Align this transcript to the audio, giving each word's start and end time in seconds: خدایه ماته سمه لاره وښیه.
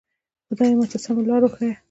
خدایه 0.47 0.75
ماته 0.79 0.97
سمه 1.03 1.21
لاره 1.29 1.47
وښیه. 1.49 1.73